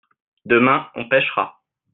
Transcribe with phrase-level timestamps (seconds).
[0.45, 1.59] demain on pêchera.